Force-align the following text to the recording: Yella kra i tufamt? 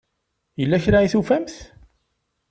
Yella 0.59 0.83
kra 0.83 0.97
i 1.03 1.09
tufamt? 1.13 1.53